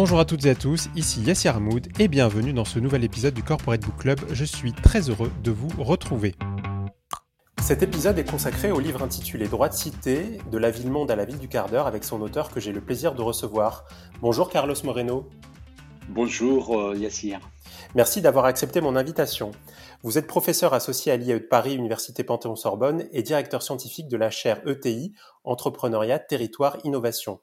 [0.00, 3.34] Bonjour à toutes et à tous, ici Yassir Hamoud et bienvenue dans ce nouvel épisode
[3.34, 4.20] du Corporate Book Club.
[4.30, 6.36] Je suis très heureux de vous retrouver.
[7.60, 11.16] Cet épisode est consacré au livre intitulé Droit de cité, de la ville monde à
[11.16, 13.86] la ville du quart d'heure, avec son auteur que j'ai le plaisir de recevoir.
[14.20, 15.28] Bonjour Carlos Moreno.
[16.08, 17.40] Bonjour euh, Yassir.
[17.96, 19.50] Merci d'avoir accepté mon invitation.
[20.04, 24.30] Vous êtes professeur associé à l'IAE de Paris, Université Panthéon-Sorbonne, et directeur scientifique de la
[24.30, 25.12] chaire ETI,
[25.42, 27.40] Entrepreneuriat, Territoire, Innovation.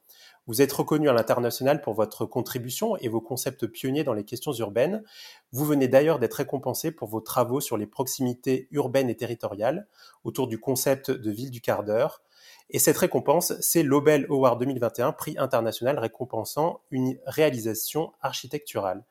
[0.48, 4.54] Vous êtes reconnu à l'international pour votre contribution et vos concepts pionniers dans les questions
[4.54, 5.04] urbaines.
[5.52, 9.88] Vous venez d'ailleurs d'être récompensé pour vos travaux sur les proximités urbaines et territoriales
[10.24, 12.22] autour du concept de ville du quart d'heure.
[12.70, 19.04] Et cette récompense, c'est l'Obel Award 2021, prix international récompensant une réalisation architecturale.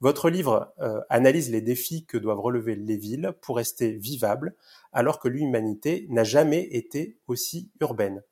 [0.00, 4.54] Votre livre euh, analyse les défis que doivent relever les villes pour rester vivables,
[4.92, 8.22] alors que l'humanité n'a jamais été aussi urbaine.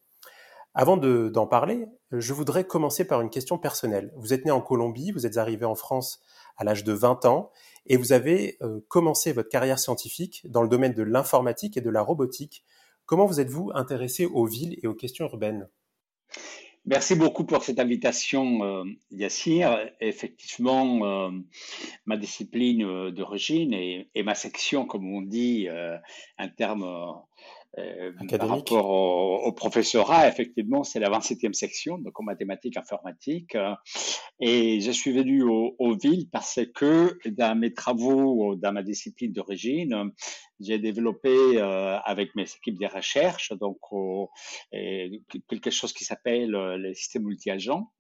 [0.75, 4.11] Avant d'en parler, je voudrais commencer par une question personnelle.
[4.17, 6.23] Vous êtes né en Colombie, vous êtes arrivé en France
[6.57, 7.51] à l'âge de 20 ans
[7.87, 11.91] et vous avez euh, commencé votre carrière scientifique dans le domaine de l'informatique et de
[11.91, 12.65] la robotique.
[13.05, 15.69] Comment vous êtes-vous intéressé aux villes et aux questions urbaines?
[16.87, 19.79] Merci beaucoup pour cette invitation, euh, Yassir.
[20.01, 21.31] Effectivement, euh,
[22.07, 25.69] ma discipline d'origine et, et, ma section, comme on dit,
[26.39, 26.85] un terme
[27.79, 28.91] euh, par rapport
[29.47, 33.57] au, professorat, effectivement, c'est la 27e section, donc en mathématiques informatiques.
[34.41, 39.33] et je suis venu au, aux villes parce que dans mes travaux, dans ma discipline
[39.33, 40.13] d'origine,
[40.63, 43.79] j'ai développé euh, avec mes équipes de recherche donc
[45.49, 47.91] quelque chose qui s'appelle euh, les systèmes multi-agents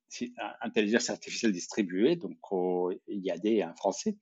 [0.60, 4.18] intelligence artificielle distribuée, donc au IAD en français,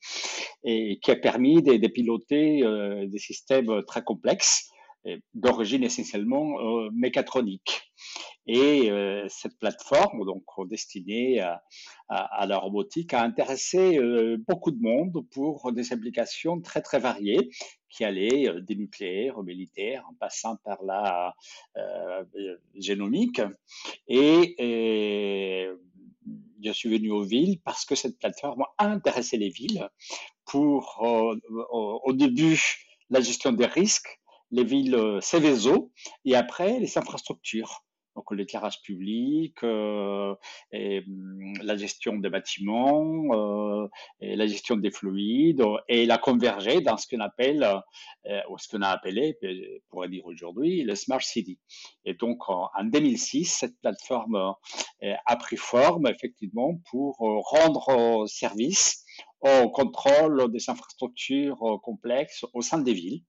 [0.62, 4.70] et qui a permis de, de piloter euh, des systèmes très complexes
[5.34, 7.92] d'origine essentiellement euh, mécatronique.
[8.46, 11.40] Et euh, cette plateforme, donc destinée
[12.08, 17.50] à, la robotique, a intéressé euh, beaucoup de monde pour des applications très très variées
[17.89, 21.34] qui allaient des nucléaires au militaire, en passant par la
[22.74, 23.40] génomique.
[24.06, 24.55] Et
[26.62, 29.89] je suis venu aux villes parce que cette plateforme a intéressé les villes
[30.44, 32.60] pour, au début,
[33.10, 34.20] la gestion des risques,
[34.50, 35.92] les villes euh, Céveso
[36.24, 37.84] et après les infrastructures.
[38.16, 40.34] Donc l'éclairage public, euh,
[40.72, 43.89] et, hum, la gestion des bâtiments, euh,
[44.20, 47.62] et la gestion des fluides, et la converger dans ce qu'on appelle,
[48.27, 49.39] euh, ou ce qu'on a appelé,
[49.90, 51.58] pourrait dire aujourd'hui, le Smart City.
[52.05, 54.55] Et donc en, en 2006, cette plateforme
[55.02, 59.05] euh, a pris forme effectivement pour rendre service
[59.40, 63.23] au contrôle des infrastructures euh, complexes au sein des villes.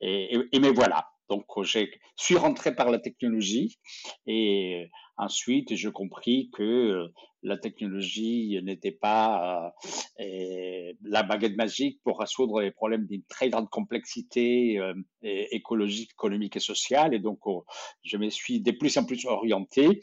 [0.00, 1.08] Et, et, et mais voilà.
[1.28, 3.78] Donc, je suis rentré par la technologie
[4.26, 7.10] et ensuite, j'ai compris que
[7.46, 9.72] la technologie n'était pas
[10.20, 16.56] euh, la baguette magique pour résoudre les problèmes d'une très grande complexité euh, écologique, économique
[16.56, 17.14] et sociale.
[17.14, 17.64] Et donc, oh,
[18.02, 20.00] je me suis de plus en plus orienté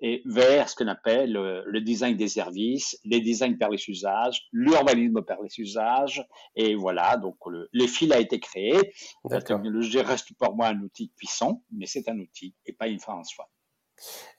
[0.00, 4.46] et vers ce qu'on appelle euh, le design des services, les designs par les usages,
[4.52, 6.24] l'urbanisme par les usages.
[6.54, 8.74] Et voilà, donc le, le fil a été créé.
[9.28, 13.00] La technologie reste pour moi un outil puissant, mais c'est un outil et pas une
[13.00, 13.48] fin en soi.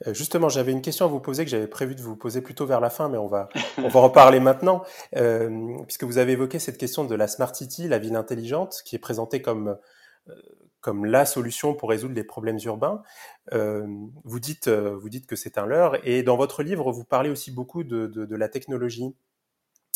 [0.07, 2.65] Euh, justement, j'avais une question à vous poser que j'avais prévu de vous poser plutôt
[2.65, 4.83] vers la fin, mais on va, on va en parler maintenant,
[5.15, 8.95] euh, puisque vous avez évoqué cette question de la Smart City, la ville intelligente, qui
[8.95, 9.77] est présentée comme,
[10.29, 10.33] euh,
[11.03, 13.01] la solution pour résoudre les problèmes urbains.
[13.51, 18.35] Vous, dites, que c'est un leurre, et dans votre livre, vous parlez aussi beaucoup de,
[18.35, 19.15] la technologie.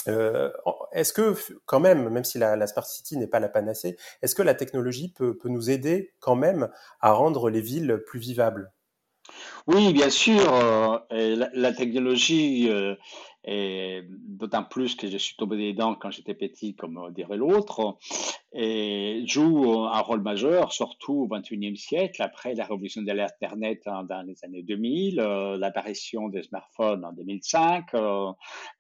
[0.08, 1.36] Est-ce que
[1.68, 4.56] quand même, même si la, la Smart City n'est pas la panacée, est-ce que la
[4.56, 6.70] technologie peut nous aider quand même
[7.02, 8.72] à rendre les villes plus vivables?
[9.68, 16.12] Oui, bien sûr, euh, la, technologie, euh, d'autant plus que je suis tombé dedans quand
[16.12, 17.98] j'étais petit, comme dirait l'autre,
[18.54, 24.44] joue un rôle majeur, surtout au XXIe siècle, après la révolution de l'Internet dans les
[24.44, 28.32] années 2000, euh, l'apparition des smartphones en 2005, euh,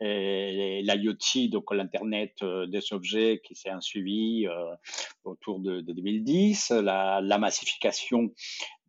[0.02, 4.76] l'IoT, donc l'Internet euh, des objets qui s'est suivi euh,
[5.24, 8.32] autour de, de 2010, la, la massification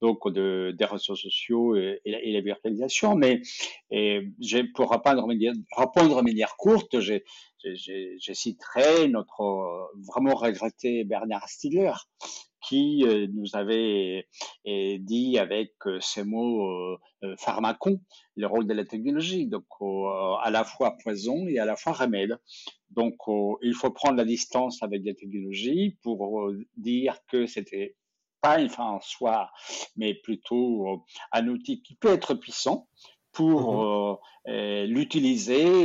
[0.00, 3.16] donc de, des réseaux sociaux et, la, virtualisation.
[3.16, 3.42] Mais
[3.90, 4.20] et
[4.74, 5.26] pour répondre
[5.76, 7.20] répondre à manière courte, je,
[7.64, 11.92] je, citerai notre euh, vraiment regretté Bernard Stiegler,
[12.62, 14.26] qui euh, nous avait
[14.66, 16.96] euh, dit avec ces mots
[17.38, 18.00] pharmacon
[18.36, 19.66] le rôle de la technologie, donc
[20.42, 22.38] à la fois poison et à la fois remède.
[22.90, 23.16] Donc
[23.62, 27.96] il faut prendre la distance avec la technologie pour dire que c'était
[28.40, 29.50] pas fin en soi,
[29.96, 32.88] mais plutôt un outil qui peut être puissant,
[33.32, 34.18] pour mmh
[34.88, 35.84] l'utiliser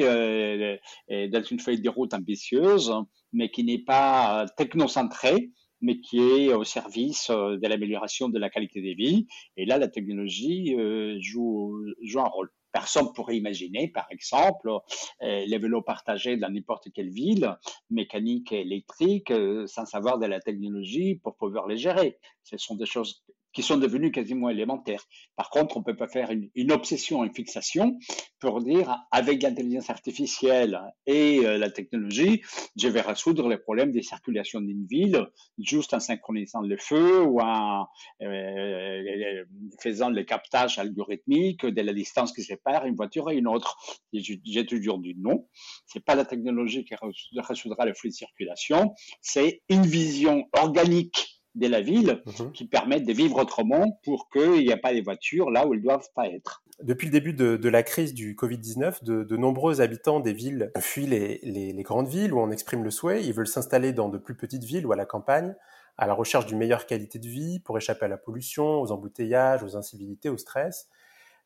[1.09, 2.93] dans une feuille de route ambitieuse,
[3.33, 8.81] mais qui n'est pas technocentrée, mais qui est au service de l'amélioration de la qualité
[8.81, 9.27] des vies.
[9.57, 10.75] Et là, la technologie
[11.19, 12.49] joue, joue un rôle.
[12.75, 17.57] Personne pourrait imaginer, par exemple, euh, les vélos partagés dans n'importe quelle ville,
[17.89, 22.19] mécanique et électrique, euh, sans savoir de la technologie pour pouvoir les gérer.
[22.43, 23.23] Ce sont des choses
[23.55, 25.07] qui sont devenus quasiment élémentaires.
[25.35, 27.97] Par contre, on ne peut pas faire une, obsession, une fixation
[28.39, 32.43] pour dire avec l'intelligence artificielle et euh, la technologie,
[32.75, 35.25] je vais résoudre les problèmes des circulations d'une ville
[35.57, 37.87] juste en synchronisant le feu ou en
[38.21, 39.45] euh,
[39.81, 43.77] faisant le captage algorithmique de la distance qui sépare une voiture et une autre.
[44.11, 45.47] J'ai toujours dit non.
[45.85, 46.95] C'est pas la technologie qui
[47.37, 52.51] résoudra le flux de circulation, c'est une vision organique de la ville mhm.
[52.51, 55.79] qui permettent de vivre autrement pour qu'il n'y ait pas des voitures là où elles
[55.79, 56.63] ne doivent pas être.
[56.83, 61.83] Depuis le début de, la crise du Covid-19, de, nombreux habitants des villes fuient les,
[61.83, 63.23] grandes villes où on exprime le souhait.
[63.23, 65.55] Ils veulent s'installer dans de plus petites villes ou à la campagne,
[65.97, 69.63] à la recherche d'une meilleure qualité de vie pour échapper à la pollution, aux embouteillages,
[69.63, 70.89] aux incivilités, au stress.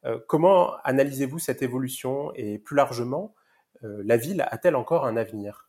[0.05, 3.35] Euh, comment analysez-vous cette évolution et plus largement,
[3.83, 5.68] euh, la ville a-t-elle encore un avenir?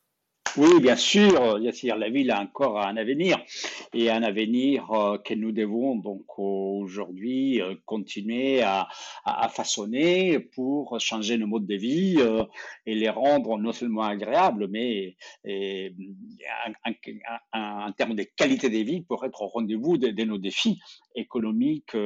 [0.56, 3.38] Oui, bien sûr, bien la ville a encore un avenir.
[3.92, 8.88] Et un avenir euh, que nous devons donc aujourd'hui euh, continuer à,
[9.50, 12.44] façonner pour changer nos modes de vie euh,
[12.86, 15.16] et les rendre non seulement agréables, mais
[17.52, 20.78] en, termes de qualité de vie pour être au rendez-vous de, nos défis
[21.14, 21.96] économiques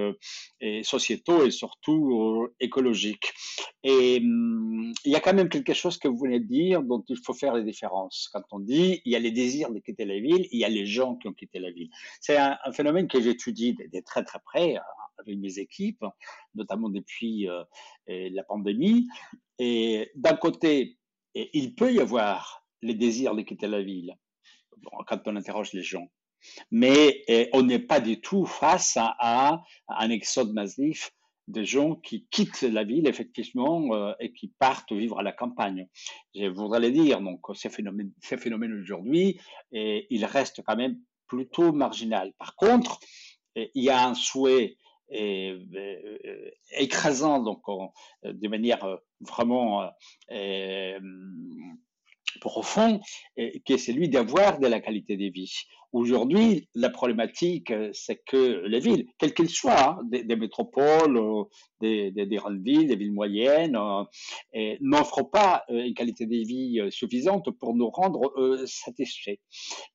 [0.61, 3.33] et sociétaux et surtout écologiques.
[3.83, 7.05] Et hum, il y a quand même quelque chose que vous venez de dire dont
[7.09, 10.05] il faut faire la différence quand on dit il y a les désirs de quitter
[10.05, 11.91] la ville, il y a les gens qui ont quitté la ville.
[12.21, 14.81] C'est un, phénomène que j'étudie de, très très près euh,
[15.19, 16.05] avec mes équipes,
[16.55, 17.63] notamment depuis euh,
[18.09, 19.07] la pandémie.
[19.59, 20.99] Et d'un côté,
[21.35, 24.17] il peut y avoir les désirs de quitter la ville
[25.07, 26.09] quand on interroge les gens.
[26.71, 31.13] Mais on n'est pas du tout face à un exode massif
[31.49, 35.89] des gens qui quittent la ville, effectivement, euh, et qui partent vivre à la campagne.
[36.35, 39.41] Je voudrais le dire, donc, ces phénomènes, aujourd'hui,
[39.73, 42.33] et il reste quand même plutôt marginal.
[42.39, 42.99] Par contre,
[43.57, 44.79] il y a un souhait
[45.13, 45.61] euh,
[46.79, 47.63] écrasant, donc,
[48.25, 49.89] de manière euh, vraiment
[52.41, 53.01] profond,
[53.37, 55.53] qui est celui d'avoir de la qualité de vie.
[55.95, 61.45] Aujourd'hui, la problématique, euh, c'est que les villes, quelles qu'elles soient, hein, des, métropoles, euh,
[61.81, 67.77] des, grandes villes, des villes moyennes, euh, n'offrent pas une qualité de vie suffisante pour
[67.77, 69.39] nous rendre satisfaits.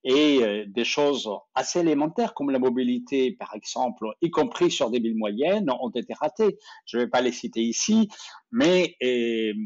[0.05, 5.17] Et des choses assez élémentaires comme la mobilité, par exemple, y compris sur des villes
[5.17, 6.57] moyennes, ont été ratées.
[6.85, 8.07] Je ne vais pas les citer ici,
[8.51, 8.95] mais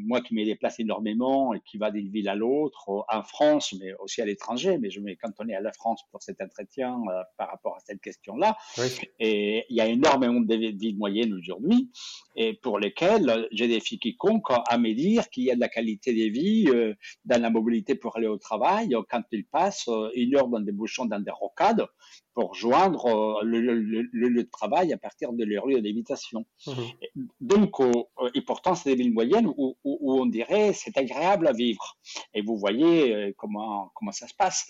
[0.06, 3.94] moi qui me déplace énormément et qui va d'une ville à l'autre, en France, mais
[4.00, 7.50] aussi à l'étranger, mais je me cantonné à la France pour cet entretien euh, par
[7.50, 8.56] rapport à cette question-là.
[9.20, 11.92] Et il y a énormément de villes moyennes aujourd'hui
[12.36, 15.70] et pour lesquelles j'ai des filles quiconque à me dire qu'il y a de la
[15.70, 16.94] qualité de vie euh,
[17.26, 20.72] dans la mobilité pour aller au travail quand ils passent euh, une heure dans des
[20.72, 21.86] bouchons, dans des rocades
[22.34, 26.46] pour joindre le, lieu de travail à partir de leur lieu d'habitation.
[26.68, 26.72] Mmh.
[27.42, 27.76] Donc,
[28.34, 31.98] et pourtant, c'est des villes moyennes où, où on dirait c'est agréable à vivre.
[32.34, 34.68] Et vous voyez comment, comment ça se passe.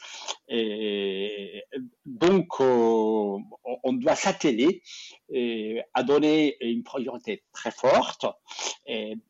[0.48, 1.64] Et,
[2.06, 3.38] donc, euh,
[3.84, 4.82] on doit s'atteler
[5.94, 8.26] à donner une priorité très forte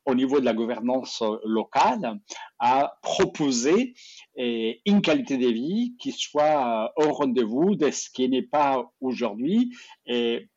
[0.06, 2.20] au niveau de la gouvernance locale
[2.60, 3.94] à proposer
[4.36, 9.76] une qualité de vie qui soit au rendez-vous de ce qui n'est pas aujourd'hui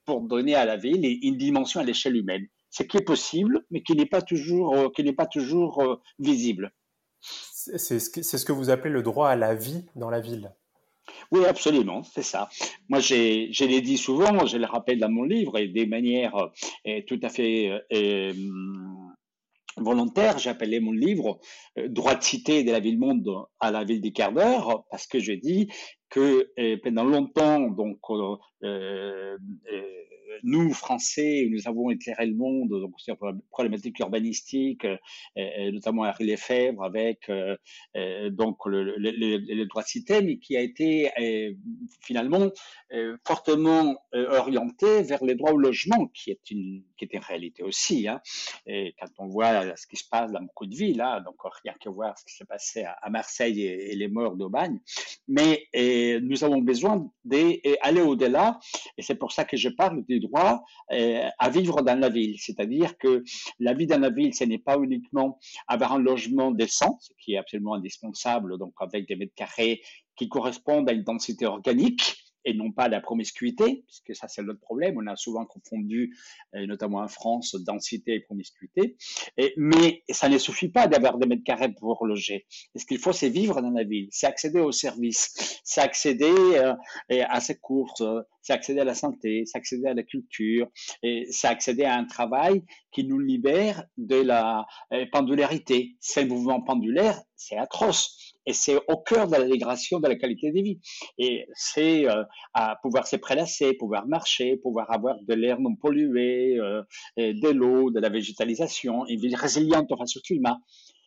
[0.04, 2.46] pour donner à la ville une dimension à l'échelle humaine.
[2.70, 6.72] Ce qui est possible, mais qui n'est pas toujours, qui n'est pas toujours euh, visible.
[7.20, 10.52] C'est ce que vous appelez le droit à la vie dans la ville.
[11.32, 12.48] Oui, absolument, c'est ça.
[12.88, 16.36] Moi, je l'ai dit souvent, je le rappelle dans mon livre, et des manières
[16.86, 18.32] euh, tout à fait euh,
[19.78, 21.38] euh, volontaires, j'ai appelé mon livre
[21.76, 25.32] Droit de cité de la ville-monde à la ville des quarts d'heure, parce que je
[25.32, 25.68] dis
[26.08, 26.48] que
[26.82, 27.98] pendant longtemps, donc,
[30.42, 34.96] nous, Français, nous avons éclairé le monde donc, sur la problématique urbanistique, euh,
[35.38, 37.56] euh, notamment Henri Lefebvre avec euh,
[38.30, 41.10] donc le, le, droit de cité, mais qui a été
[42.00, 42.50] finalement
[43.26, 48.06] fortement orienté vers les droits au logement, qui est une, qui est une réalité aussi.
[48.08, 48.20] Hein.
[48.66, 51.74] Et quand on voit ce qui se passe dans beaucoup de villes, là, donc rien
[51.80, 54.78] que voir ce qui s'est passé à, Marseille et, les morts d'Aubagne,
[55.26, 55.66] mais
[56.22, 58.58] nous avons besoin d'aller au-delà,
[58.96, 62.08] et c'est pour ça que je parle des droits droit euh, à vivre dans la
[62.08, 62.36] ville.
[62.38, 63.22] C'est-à-dire que
[63.58, 67.34] la vie dans la ville, ce n'est pas uniquement avoir un logement décent, ce qui
[67.34, 69.82] est absolument indispensable, donc avec des mètres carrés
[70.16, 74.60] qui correspondent à une densité organique, et non pas la promiscuité, puisque ça c'est l'autre
[74.60, 74.94] problème.
[74.96, 76.16] On a souvent confondu,
[76.54, 78.96] euh, notamment en France, densité et promiscuité.
[79.56, 82.46] Mais ça ne suffit pas d'avoir des mètres carrés pour loger.
[82.76, 86.74] Ce qu'il faut, c'est vivre dans la ville, c'est accéder aux services, c'est accéder euh,
[87.08, 88.02] à ses courses,
[88.46, 90.68] c'est accéder à la santé, c'est accéder à la culture,
[91.02, 92.62] et c'est accéder à un travail
[92.92, 95.96] qui nous libère de la euh, pendularité.
[95.98, 100.52] Ces mouvements pendulaires, c'est atroce et c'est au cœur de la dégradation de la qualité
[100.52, 100.78] de vie.
[101.18, 102.22] Et c'est euh,
[102.54, 106.82] à pouvoir se prélasser, pouvoir marcher, pouvoir avoir de l'air non pollué, euh,
[107.16, 110.60] de l'eau, de la végétalisation, une ville résiliente face au climat.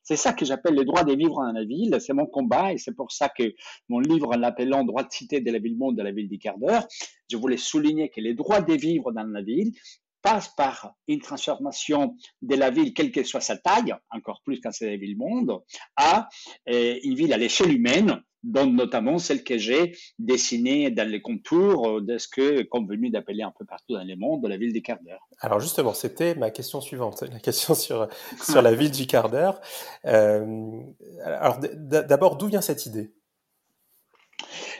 [0.03, 1.97] C'est ça que j'appelle le droit de vivre dans la ville.
[1.99, 3.53] C'est mon combat et c'est pour ça que
[3.89, 6.57] mon livre, en l'appelant Droit de cité de la ville-monde de la ville du quart
[6.57, 6.87] d'heure,
[7.29, 9.71] je voulais souligner que les droits de vivre dans la ville
[10.21, 14.71] passe par une transformation de la ville, quelle que soit sa taille, encore plus quand
[14.71, 15.61] c'est la ville-monde,
[15.95, 16.27] à
[16.69, 22.01] euh, une ville à l'échelle humaine, dont notamment celle que j'ai dessinée dans les contours
[22.01, 24.99] de ce que convenu d'appeler un peu partout dans le monde la ville du quart
[25.03, 25.27] d'heure.
[25.39, 28.07] Alors justement, c'était ma question suivante, la question sur,
[28.41, 29.59] sur la ville du quart d'heure.
[30.05, 30.81] Euh,
[31.25, 33.11] alors d'abord, d'où vient cette idée?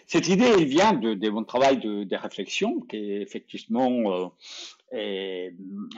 [0.08, 4.28] Cette idée, elle vient de, de mon travail de, de réflexion, qui effectivement euh,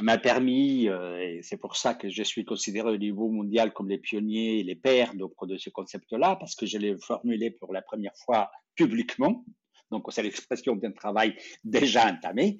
[0.01, 3.89] m'a permis, euh, et c'est pour ça que je suis considéré au niveau mondial comme
[3.89, 7.73] les pionniers et les pères donc, de ce concept-là, parce que je l'ai formulé pour
[7.73, 9.43] la première fois publiquement.
[9.91, 12.57] Donc, c'est l'expression d'un travail déjà entamé.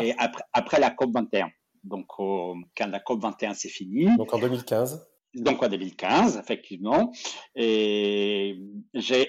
[0.00, 1.48] Et après, après la COP21.
[1.82, 4.14] Donc, quand la COP21 s'est finie.
[4.16, 7.12] Donc, en 2015 donc en 2015, effectivement,
[7.56, 8.56] j'ai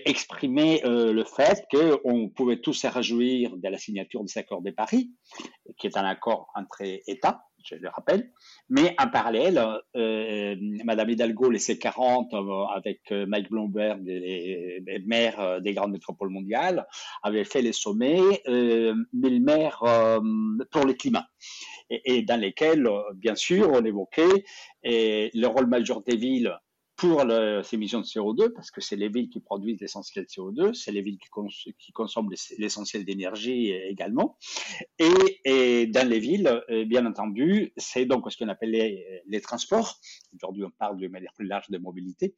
[0.10, 4.62] exprimé euh, le fait qu'on pouvait tous se réjouir de la signature de cet accord
[4.62, 5.12] de Paris,
[5.78, 8.32] qui est un accord entre États, je le rappelle,
[8.70, 9.64] mais en parallèle,
[9.96, 16.30] euh, Madame Hidalgo, les C40, euh, avec euh, Mike Bloomberg, les, maires des grandes métropoles
[16.30, 16.86] mondiales,
[17.24, 19.80] avaient fait les sommets euh, mille maires
[20.72, 21.28] pour le climat
[21.90, 24.44] et, dans lesquels, euh, bien sûr, on évoquait
[24.84, 26.56] et le rôle majeur des villes
[26.96, 27.22] pour
[27.64, 30.92] ces émissions de CO2, parce que c'est les villes qui produisent l'essentiel de CO2, c'est
[30.92, 34.38] les villes qui, consomment l'essentiel d'énergie également.
[35.00, 40.00] Et, dans les villes, euh, bien entendu, c'est donc ce qu'on appelle les, les transports,
[40.34, 42.36] aujourd'hui on parle de manière plus large de mobilité,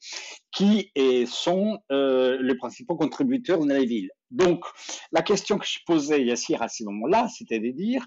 [0.51, 0.91] qui
[1.27, 4.11] sont euh, les principaux contributeurs dans les villes.
[4.31, 4.65] Donc,
[5.11, 8.05] la question que je posais, Yassir, à ce moment-là, c'était de dire,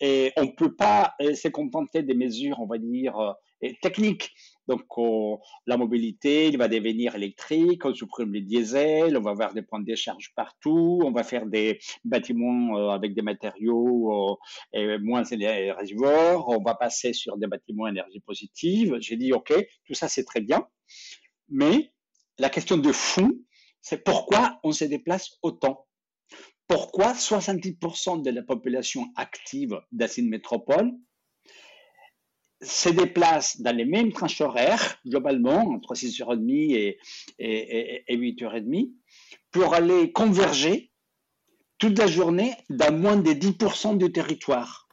[0.00, 3.34] on ne peut pas euh, se contenter des mesures, on va dire,
[3.80, 4.32] techniques.
[4.68, 4.82] Donc,
[5.66, 9.80] la mobilité, il va devenir électrique, on supprime les diesels, on va avoir des points
[9.80, 14.38] de décharge partout, on va faire des bâtiments euh, avec des matériaux
[15.00, 18.96] moins énergivores, on va passer sur des bâtiments énergie positive.
[19.00, 19.52] J'ai dit, OK,
[19.84, 20.66] tout ça c'est très bien,
[21.48, 21.92] mais
[22.38, 23.32] la question de fond,
[23.80, 25.86] c'est pourquoi on se déplace autant?
[26.68, 30.92] Pourquoi 70% de la population active d'Assine Métropole
[32.62, 36.98] se déplace dans les mêmes tranches horaires, globalement, entre 6h30 et,
[37.38, 38.92] et, et 8h30,
[39.50, 40.92] pour aller converger
[41.78, 44.88] toute la journée dans moins de 10% du territoire.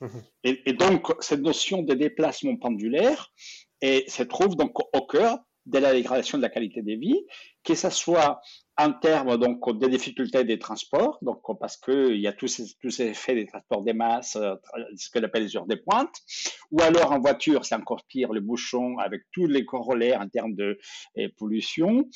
[0.00, 0.06] Mmh.
[0.44, 3.32] Et, et, donc, cette notion de déplacement pendulaire
[3.80, 7.24] et, se trouve donc au cœur de la dégradation de la qualité de vie,
[7.64, 8.40] que ce soit
[8.78, 12.64] en termes donc des difficultés des transports, donc parce que il y a tous ces,
[12.80, 14.54] tous ces effets des transports des masses, euh,
[14.96, 16.14] ce qu'on appelle les heures de pointe,
[16.70, 20.54] ou alors en voiture, c'est encore pire, le bouchon avec tous les corollaires en termes
[20.54, 20.78] de
[21.18, 22.08] euh, pollution,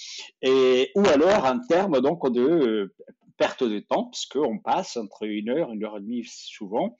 [0.42, 2.94] et ou alors en termes donc de euh,
[3.36, 6.96] perte de temps, puisqu'on passe entre une heure, une heure et demie souvent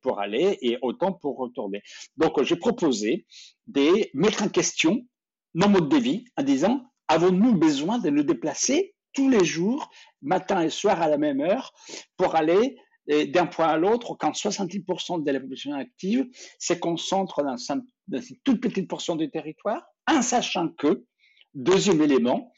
[0.00, 1.82] pour aller et autant pour retourner.
[2.16, 3.26] Donc, j'ai proposé
[3.66, 5.04] de mettre en question
[5.54, 9.90] nos modes de vie en disant avons-nous besoin de nous déplacer tous les jours,
[10.22, 11.72] matin et soir à la même heure,
[12.16, 12.76] pour aller
[13.08, 16.26] eh, d'un point à l'autre quand 70% de la population active
[16.58, 21.04] se concentre dans, une toute petite portion du territoire, en sachant que,
[21.54, 22.52] deuxième élément,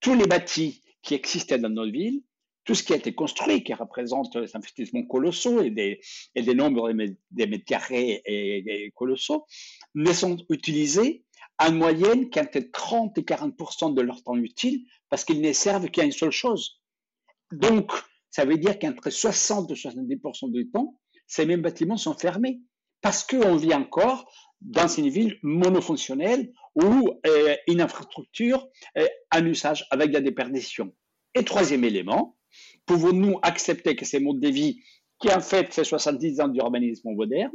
[0.00, 2.22] tous les bâtis qui existaient dans nos villes,
[2.64, 6.00] tout ce qui a été construit, qui représente des investissements colossaux et des,
[6.34, 6.92] et des nombres
[7.30, 9.46] des mètres carrés et colossaux,
[9.94, 11.24] ne sont utilisés
[11.58, 16.04] en moyenne qu'entre 30 et 40% de leur temps utile parce qu'ils ne servent qu'à
[16.04, 16.80] une seule chose.
[17.52, 17.92] Donc,
[18.30, 22.60] ça veut dire qu'entre 60 et 70% du temps, ces mêmes bâtiments sont fermés
[23.00, 29.86] parce qu'on vit encore dans une ville monofonctionnelle ou euh, une infrastructure euh, en usage
[29.90, 30.92] avec la déperdition.
[31.34, 32.36] Et troisième élément,
[32.86, 34.82] pouvons-nous accepter que ces modes de vie
[35.20, 37.52] qui en fait ces 70 ans d'urbanisme moderne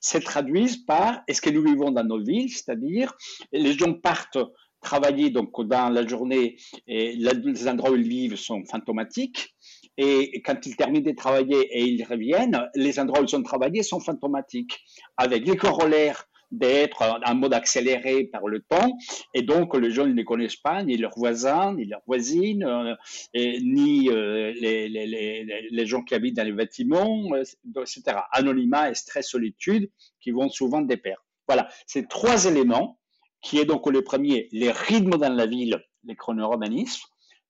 [0.00, 3.14] se traduisent par est-ce que nous vivons dans nos villes, c'est-à-dire
[3.52, 4.38] les gens partent
[4.80, 6.56] travailler donc dans la journée
[6.86, 9.54] et les endroits où ils vivent sont fantomatiques
[9.96, 13.82] et quand ils terminent de travailler et ils reviennent, les endroits où ils ont travaillé
[13.82, 14.78] sont fantomatiques
[15.16, 16.26] avec les corollaires
[16.58, 18.96] d'être en mode accéléré par le temps,
[19.34, 22.94] et donc les gens ne connaissent pas ni leurs voisins, ni leurs voisines, euh,
[23.34, 27.42] ni euh, les, les, les, les, gens qui habitent dans les bâtiments, euh,
[27.80, 28.02] etc.
[28.32, 31.24] Anonymat et stress solitude qui vont souvent de pair.
[31.46, 32.98] Voilà, ces trois éléments,
[33.42, 37.02] qui est donc le premier, les rythmes dans la ville, les chronoromanismes.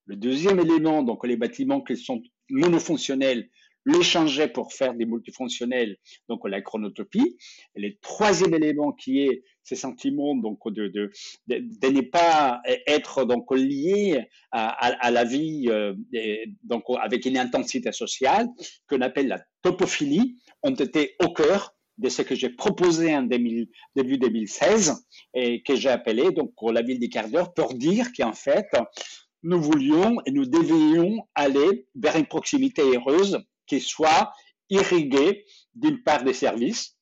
[0.06, 3.48] Le deuxième élément, donc les bâtiments qui sont monofonctionnels,
[3.86, 5.96] l'échanger pour faire des multifonctionnels,
[6.28, 7.36] donc la chronotopie.
[7.74, 11.10] Et le troisième élément qui est ces sentiments donc de, de,
[11.48, 15.94] de, de ne pas être donc lié à, à, la vie euh,
[16.62, 18.46] donc avec une intensité sociale
[18.88, 23.68] qu'on appelle la topophilie ont été au cœur de ce que j'ai proposé en début
[23.96, 28.66] 2016 et que j'ai appelé donc la ville des quarts d'heure pour dire qu'en fait
[29.42, 34.32] nous voulions et nous devions aller vers une proximité heureuse qui soit
[34.70, 35.44] irrigué
[35.74, 36.96] d'une part des services,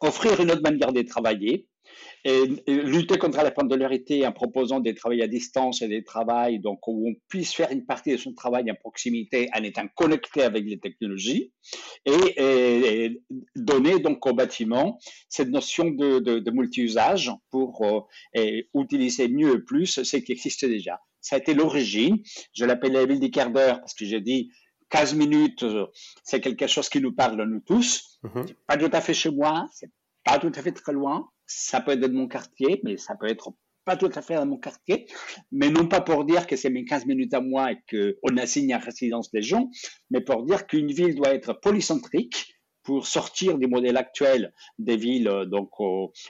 [0.00, 1.68] offrir une autre manière de travailler,
[2.24, 6.86] et, lutter contre la pendularité en proposant des travails à distance et des travails donc
[6.88, 10.64] où on puisse faire une partie de son travail en proximité en étant connecté avec
[10.64, 11.52] les technologies
[12.06, 13.20] et,
[13.54, 17.84] donner donc au bâtiment cette notion de, multi-usage pour
[18.36, 21.00] euh, utiliser mieux et plus ce qui existe déjà.
[21.20, 22.18] Ça a été l'origine.
[22.52, 24.50] Je l'appelle la ville des quarts d'heure parce que j'ai dit
[24.94, 25.86] 15 minutes, euh,
[26.22, 28.20] c'est quelque chose qui nous parle à nous tous.
[28.22, 28.46] Mhm.
[28.68, 29.90] Pas tout à fait chez moi, c'est
[30.24, 31.28] pas tout à fait très loin.
[31.46, 33.50] Ça peut être de mon quartier, mais ça peut être
[33.84, 35.06] pas tout à fait dans mon quartier,
[35.50, 38.72] mais non pas pour dire que c'est mes 15 minutes à moi et qu'on assigne
[38.72, 39.68] à résidence des gens,
[40.10, 45.28] mais pour dire qu'une ville doit être polycentrique pour sortir du modèle actuel des villes
[45.28, 45.70] euh, donc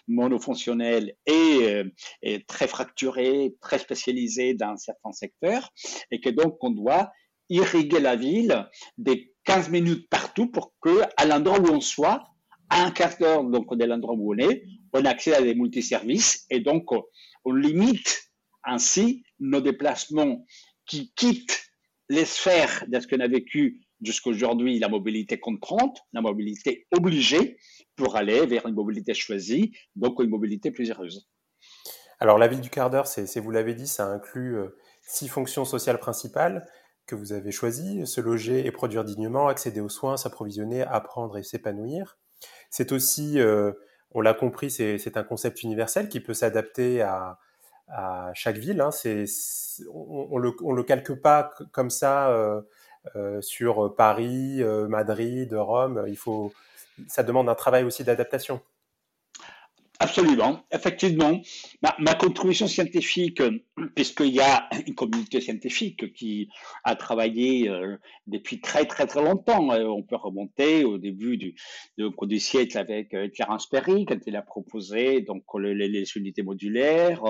[0.08, 1.84] monofonctionnelles et, euh,
[2.22, 5.70] et, très fracturées, très spécialisées dans certains secteurs,
[6.10, 7.10] et que donc on doit
[7.48, 12.24] irriguer la ville des 15 minutes partout pour que, à l'endroit où on soit,
[12.70, 16.46] à un quart d'heure donc de l'endroit où on est, on accède à des multiservices
[16.50, 16.90] et donc
[17.44, 18.30] on limite
[18.64, 20.44] ainsi nos déplacements
[20.86, 21.64] qui quittent
[22.08, 27.58] les sphères de ce qu'on a vécu jusqu'aujourd'hui, la mobilité contrainte, la mobilité obligée,
[27.96, 31.28] pour aller vers une mobilité choisie, donc une mobilité plus heureuse.
[32.20, 35.64] Alors la ville du quart d'heure, c'est, vous l'avez dit, ça inclut euh, six fonctions
[35.64, 36.66] sociales principales
[37.06, 41.42] que vous avez choisi, se loger et produire dignement, accéder aux soins, s'approvisionner, apprendre et
[41.42, 42.18] s'épanouir.
[42.70, 43.72] C'est aussi, euh,
[44.12, 47.38] on l'a compris, c'est un concept universel qui peut s'adapter à,
[47.88, 48.80] à, chaque ville.
[48.80, 48.90] Hein.
[49.92, 52.62] On, le, on le calque pas comme ça euh,
[53.16, 56.04] euh, sur Paris, euh, Madrid, Rome.
[56.08, 56.52] Il faut,
[57.08, 58.60] ça demande un travail aussi d'adaptation.
[60.00, 61.40] Absolument, effectivement.
[62.00, 63.40] Ma, contribution scientifique,
[63.94, 66.48] puisqu'il y a une communauté scientifique qui
[66.82, 71.54] a travaillé euh, depuis très très très longtemps, euh, on peut remonter au début du,
[71.96, 77.22] du, siècle avec euh, Clarence Perry, quand il a proposé donc les, unités modulaires,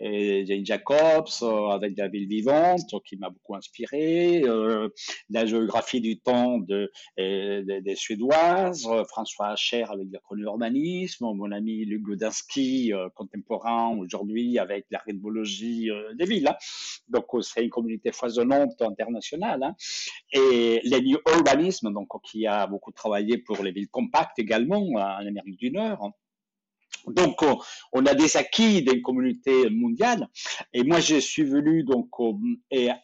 [0.00, 4.42] Jane Jacobs avec la ville vivante, qui m'a beaucoup inspiré,
[5.28, 12.02] la géographie du temps de, des Suédoises, François Hacher avec le urbanisme, mon ami Luc
[12.02, 16.48] Godinsky, euh, contemporain aujourd'hui avec la rébologie euh, des villes.
[16.48, 16.56] Hein.
[17.08, 19.62] Donc, euh, c'est une communauté foisonnante internationale.
[19.62, 19.74] Hein.
[20.32, 25.26] Et les New Urbanisme, donc, qui a beaucoup travaillé pour les villes compactes également en
[25.26, 26.04] Amérique du Nord.
[26.04, 26.12] Hein.
[27.08, 27.44] Donc,
[27.92, 30.28] on a des acquis d'une communauté mondiale.
[30.72, 32.08] Et moi, je suis venu donc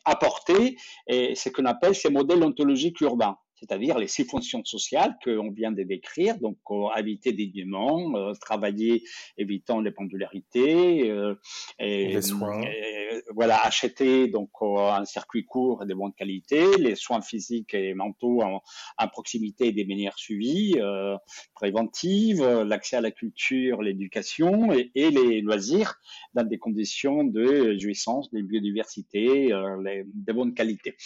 [0.04, 0.76] apporter
[1.08, 5.84] ce qu'on appelle ces modèles ontologiques urbains c'est-à-dire les six fonctions sociales qu'on vient de
[5.84, 9.04] décrire, donc euh, habiter dignement, euh, travailler
[9.38, 11.34] évitant les pendularités, euh,
[11.78, 12.18] et,
[13.34, 18.42] voilà acheter donc un circuit court et de bonne qualité, les soins physiques et mentaux
[18.42, 18.60] en,
[19.08, 20.76] proximité et des manières suivies,
[21.54, 25.94] préventives, l'accès à la culture, l'éducation et, les loisirs
[26.34, 30.96] dans des conditions de jouissance, de biodiversité, de bonne qualité.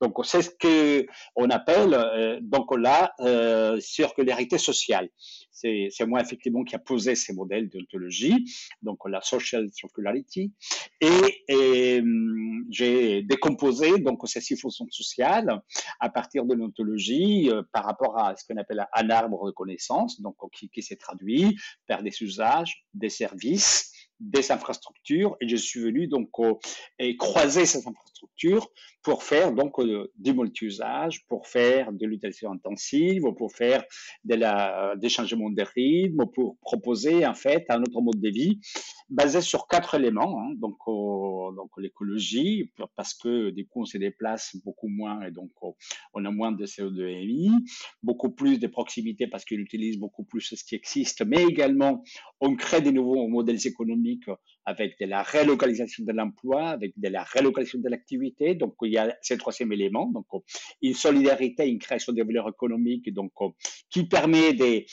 [0.00, 2.05] Donc c'est ce que on appelle euh,
[2.40, 5.08] donc là, euh, circularité sociale.
[5.50, 8.44] C'est moi effectivement qui a posé ces modèles d'ontologie,
[8.82, 10.52] donc la social circularity,
[11.00, 15.62] et, hum, j'ai décomposé donc ces six fonctions sociales
[15.98, 20.20] à partir de l'ontologie euh, par rapport à ce qu'on appelle un arbre de connaissances,
[20.20, 25.80] donc qui, qui s'est traduit par des usages, des services, des infrastructures, et je suis
[25.80, 26.30] venu donc
[26.98, 28.15] et croiser ces infrastructures
[29.02, 33.84] pour faire donc euh, du multi-usage, pour faire de l'utilisation intensive, pour faire
[34.24, 38.60] de la, des changements de rythme, pour proposer en fait un autre mode de vie
[39.08, 40.40] basé sur quatre éléments.
[40.40, 40.54] Hein.
[40.56, 40.76] donc,
[41.78, 45.50] l'écologie, parce que du coup on se déplace beaucoup moins et donc
[46.14, 47.50] on a moins de CO2 émis,
[48.02, 52.02] beaucoup plus de proximité parce qu'il utilise beaucoup plus ce qui existe, mais également
[52.40, 54.28] on crée des nouveaux modèles économiques
[54.66, 58.56] avec de la relocalisation de l'emploi, avec de la relocalisation de l'activité.
[58.56, 60.06] Donc, il y a ce troisième élément.
[60.06, 60.26] Donc,
[60.82, 63.32] une solidarité, une création de valeur économique, donc,
[63.88, 64.84] qui permet de,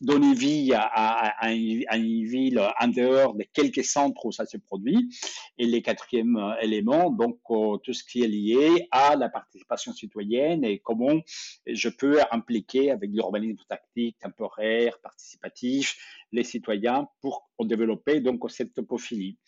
[0.00, 5.10] donner vie à, une, ville en dehors de quelques centres où ça se produit.
[5.58, 7.38] Et le quatrième élément, donc,
[7.82, 11.20] tout ce qui est lié à la participation citoyenne et comment
[11.66, 15.96] je peux impliquer avec l'urbanisme tactique, temporaire, participatif,
[16.34, 19.38] les citoyens pour développer donc cette topophilie.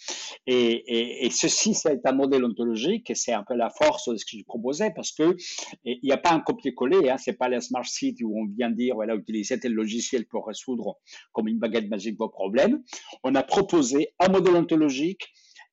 [0.46, 4.38] Et, ceci, c'est un modèle ontologique et c'est un peu la force de ce que
[4.38, 5.36] je proposais parce que
[5.84, 8.70] il n'y a pas un copier-coller, hein, c'est pas la smart city où on vient
[8.70, 10.98] dire voilà utilisez tel logiciel pour résoudre
[11.32, 12.82] comme une baguette magique vos problèmes.
[13.24, 15.28] On a proposé un modèle ontologique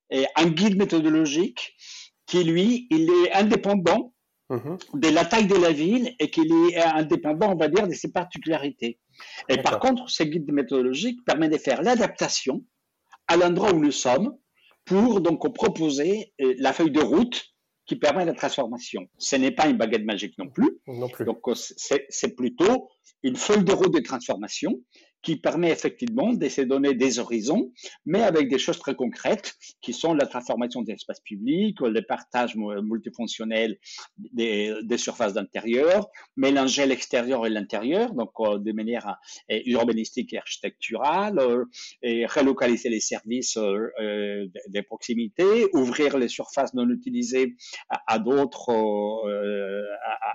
[0.09, 1.75] et un guide méthodologique
[2.25, 4.13] qui lui, il est indépendant
[4.49, 4.77] Mhm.
[4.95, 8.11] de la taille de la ville et qu'il est indépendant, on va dire, de ses
[8.11, 8.99] particularités.
[9.49, 12.63] Et par contre, ce guide méthodologique permet de faire l'adaptation
[13.27, 14.37] à l'endroit où nous sommes
[14.85, 17.53] pour donc proposer euh, la feuille de route
[17.85, 19.07] qui permet la transformation.
[19.17, 20.79] Ce n'est pas une baguette magique non plus.
[20.87, 21.25] Non plus.
[21.25, 22.89] Donc, c'est plutôt
[23.23, 24.79] une feuille de route de transformation
[25.23, 27.71] qui permet effectivement de se donner des horizons,
[28.05, 32.55] mais avec des choses très concrètes qui sont la transformation des espaces publics, le partage
[32.55, 33.77] multifonctionnel
[34.17, 39.15] des, des surfaces d'intérieur, mélanger l'extérieur et l'intérieur, donc euh, de manière
[39.49, 41.63] euh, urbanistique et architecturale, euh,
[42.01, 43.57] et relocaliser les services
[44.67, 47.55] des proximités, ouvrir les surfaces non utilisées
[47.89, 48.73] à, d'autres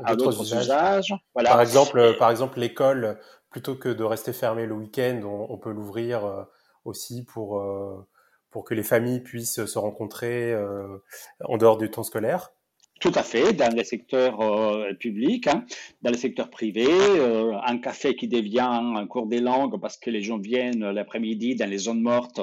[0.02, 1.12] à, d'autres usages.
[1.34, 1.50] Voilà.
[1.50, 3.18] Par exemple, par exemple l'école
[3.50, 6.44] plutôt que de rester fermé le week-end, on, peut l'ouvrir euh,
[6.84, 8.06] aussi pour, euh,
[8.50, 10.98] pour que les familles puissent se rencontrer euh,
[11.44, 12.52] en dehors du temps scolaire.
[13.00, 15.64] Tout à fait, dans le secteur euh, public, hein,
[16.02, 20.10] dans le secteur privé, euh, un café qui devient un cours des langues parce que
[20.10, 22.40] les gens viennent l'après-midi dans les zones mortes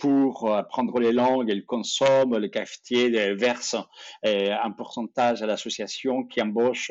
[0.00, 3.76] pour apprendre les langues, ils consomment, le cafetier verse
[4.24, 6.90] un pourcentage à l'association qui embauche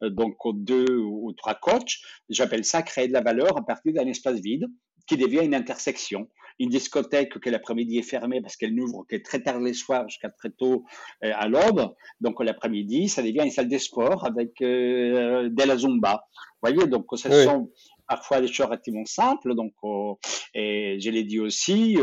[0.00, 1.98] donc deux ou trois coachs.
[2.28, 4.66] J'appelle ça créer de la valeur à partir d'un espace vide
[5.08, 9.42] qui devient une intersection une discothèque que l'après-midi est fermée parce qu'elle n'ouvre que très
[9.42, 10.84] tard les soirs jusqu'à très tôt
[11.24, 11.94] euh, à l'aube.
[12.20, 16.24] Donc l'après-midi, ça devient une salle de sport avec euh, de la zumba.
[16.62, 17.70] Vous voyez, donc ce sont
[18.06, 19.54] parfois des choses relativement simples.
[19.54, 20.14] Donc, euh,
[20.54, 21.96] et je l'ai dit aussi,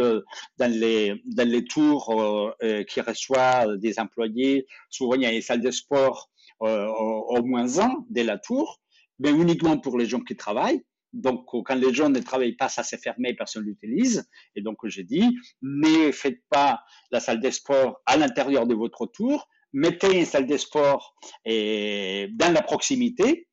[0.57, 2.53] dans les dans les tours
[2.87, 8.05] qui reçoivent des employés, souvent il y a une salle de sport au moins un
[8.09, 8.81] de la tour,
[9.19, 10.83] mais uniquement pour les gens qui travaillent.
[11.13, 14.30] Donc, quand les gens ne travaillent pas, ça s'est fermé, personne l'utilise.
[14.56, 19.06] Et donc, j'ai dit, ne faites pas la salle des sports à l'intérieur de votre
[19.06, 23.47] tour, mettez une salle des sports dans la proximité.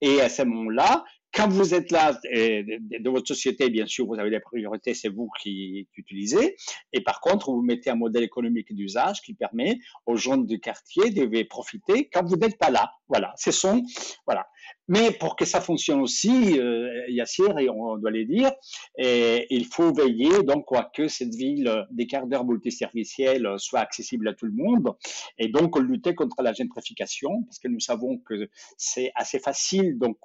[0.00, 4.30] Et à ce moment-là, quand vous êtes là, de votre société, bien sûr, vous avez
[4.30, 6.54] des priorités, c'est vous qui, utilisez.
[6.92, 11.10] Et par contre, vous mettez un modèle économique d'usage qui permet aux gens du quartier
[11.10, 12.92] de profiter quand vous n'êtes pas là.
[13.08, 13.82] Voilà, ce sont,
[14.26, 14.46] voilà.
[14.88, 18.52] Mais pour que ça fonctionne aussi, euh, Yassir, et on doit les dire,
[18.98, 24.28] et il faut veiller donc à que cette ville des quarts d'heure multiservicielle soit accessible
[24.28, 24.94] à tout le monde,
[25.38, 30.18] et donc lutter contre la gentrification, parce que nous savons que c'est assez facile donc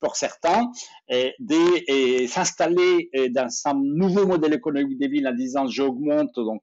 [0.00, 0.70] pour certains
[1.08, 6.62] de s'installer dans un nouveau modèle économique des villes en disant j'augmente donc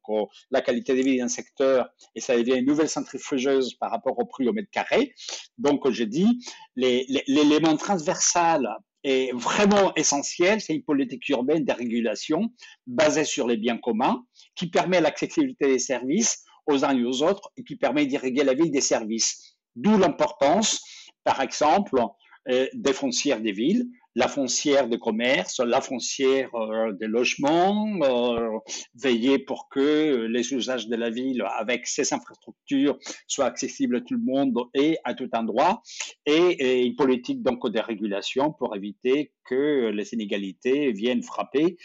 [0.51, 4.25] la qualité des villes d'un secteur et ça devient une nouvelle centrifugeuse par rapport au
[4.25, 5.13] prix au mètre carré.
[5.57, 6.39] Donc dis
[6.75, 8.67] les, les l'élément transversal
[9.03, 12.49] est vraiment essentiel, c'est une politique urbaine de régulation
[12.85, 14.23] basée sur les biens communs
[14.55, 18.53] qui permet l'accessibilité des services aux uns et aux autres et qui permet d'irriguer la
[18.53, 19.55] vie des services.
[19.75, 20.83] D'où l'importance,
[21.23, 22.01] par exemple,
[22.49, 28.57] euh, des foncières des villes, la foncière de commerce, la foncière euh, de logement, euh,
[28.95, 34.15] veiller pour que les usages de la ville avec ces infrastructures soient accessibles à tout
[34.15, 35.83] le monde et à tout endroit,
[36.25, 41.77] et, une politique donc de régulation pour éviter que les inégalités viennent frapper,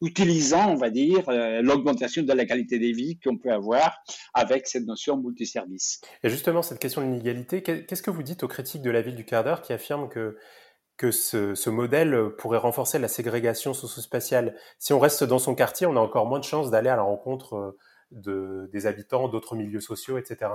[0.00, 3.96] utilisant, on va dire, euh, l'augmentation de la qualité des vies qu'on peut avoir
[4.34, 6.00] avec cette notion multiservice.
[6.24, 9.14] Et justement, cette question de l'inégalité, qu'est-ce que vous dites aux critiques de la ville
[9.14, 10.36] du quart d'heure qui affirment que
[10.96, 14.56] que ce, modèle euh, pourrait renforcer la ségrégation socio-spatiale.
[14.78, 17.02] Si on reste dans son quartier, on a encore moins de chances d'aller à la
[17.02, 17.76] rencontre
[18.10, 20.50] de, des habitants, d'autres milieux sociaux, etc.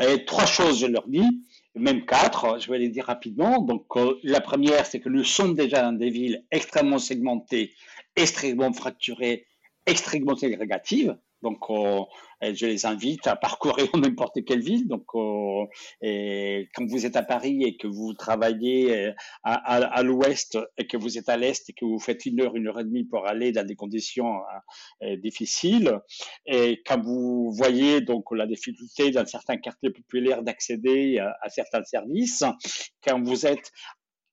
[0.00, 3.60] Et trois choses, je leur dis, même quatre, je vais les dire rapidement.
[3.60, 7.74] Donc, euh, la première, c'est que nous sommes déjà dans des villes extrêmement segmentées,
[8.14, 9.46] extrêmement fracturées,
[9.86, 11.18] extrêmement ségrégatives.
[11.42, 12.00] Donc, euh,
[12.42, 14.88] je les invite à parcourir n'importe quelle ville.
[14.88, 15.64] Donc, euh,
[16.74, 19.12] quand vous êtes à Paris et que vous travaillez euh,
[19.44, 22.68] à, l'ouest et que vous êtes à l'est et que vous faites une heure, une
[22.68, 24.40] heure et demie pour aller dans des conditions
[25.22, 25.98] difficiles,
[26.46, 32.44] et quand vous voyez donc la difficulté dans certains quartiers populaires d'accéder à certains services,
[33.06, 33.70] quand vous êtes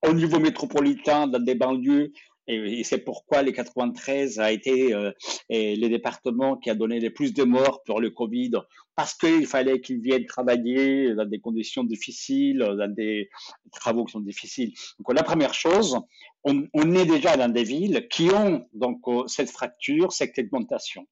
[0.08, 2.12] au niveau métropolitain dans des banlieues
[2.48, 5.12] et, c'est pourquoi les 93 a été euh,
[5.50, 8.52] le département qui a donné le plus de morts pour le Covid,
[8.96, 13.30] parce qu'il fallait qu'ils viennent travailler dans des conditions difficiles, dans des
[13.72, 14.74] travaux qui sont difficiles.
[15.00, 16.00] Donc la première chose,
[16.44, 21.08] on, est déjà dans des villes qui ont donc euh, cette fracture, cette segmentation.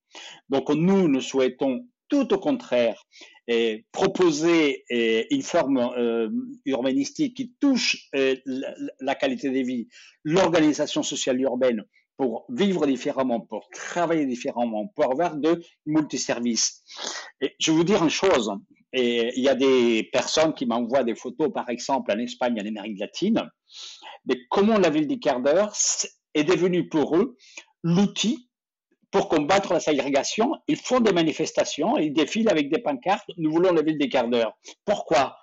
[0.49, 3.03] Donc nous, nous souhaitons tout au contraire
[3.91, 4.85] proposer
[5.31, 6.29] une forme euh,
[6.65, 8.35] urbanistique qui touche euh,
[8.99, 9.87] la, qualité de vie,
[10.23, 11.83] l'organisation sociale urbaine
[12.15, 16.83] pour vivre différemment, pour travailler différemment, pour avoir de multiservices.
[17.41, 18.51] Et je vais vous dire une chose,
[18.93, 22.99] il y a des personnes qui m'envoient des photos, par exemple, en Espagne, en Amérique
[22.99, 23.41] latine,
[24.27, 25.73] mais comment la ville des quarts d'heure
[26.35, 27.35] est devenue pour eux
[27.81, 28.47] l'outil
[29.13, 33.71] pour combattre la ségrégation, ils font des manifestations, ils défilent avec des pancartes, nous voulons
[33.71, 34.57] la ville des quarts d'heure.
[34.85, 35.37] Pourquoi?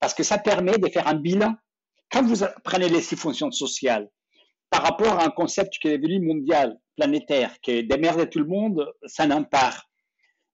[0.00, 1.54] Parce que ça permet de faire un bilan.
[2.10, 4.10] Quand vous prenez les six fonctions sociales,
[4.70, 8.92] par rapport à un concept qui est devenu mondial, planétaire, qui démerde tout le monde,
[9.06, 9.88] ça n'en part.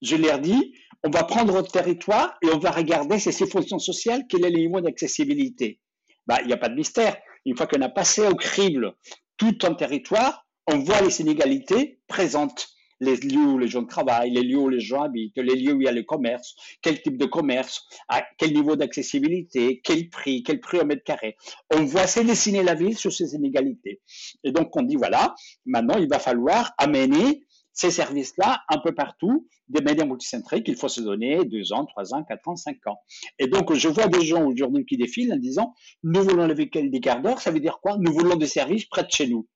[0.03, 3.79] Je leur dis, on va prendre votre territoire et on va regarder ces six fonctions
[3.79, 5.81] sociales, quel est le niveau d'accessibilité.
[6.27, 7.17] Bah, il n'y a pas de mystère.
[7.47, 8.95] Une fois qu'on a passé au crible
[9.39, 12.69] tout un territoire, on voit les inégalités présentes.
[13.01, 15.81] Les lieux où les gens travaillent, les lieux où les gens habitent, les lieux où
[15.81, 20.43] il y a le commerce, quel type de commerce, à quel niveau d'accessibilité, quel prix,
[20.43, 21.37] quel prix au mètre carré.
[21.73, 24.01] On voit se dessiner la ville sur ces inégalités.
[24.43, 29.47] Et donc on dit voilà, maintenant il va falloir amener ces services-là un peu partout,
[29.69, 32.99] des médias multicentriques, il faut se donner deux ans, trois ans, quatre ans, cinq ans.
[33.39, 36.85] Et donc, je vois des gens aujourd'hui qui défilent en disant, nous voulons le week-end
[36.87, 37.97] des quarts d'heure, ça veut dire quoi?
[38.01, 39.47] Nous voulons des services près de chez nous.